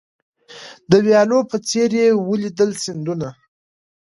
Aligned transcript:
د 0.89 0.91
ویالو 1.05 1.39
په 1.49 1.57
څېر 1.67 1.89
یې 1.99 2.07
ولیدل 2.27 2.71
سیندونه 2.83 3.29